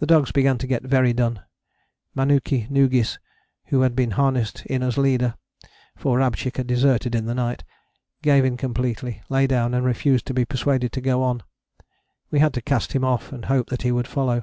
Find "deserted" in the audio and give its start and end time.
6.66-7.14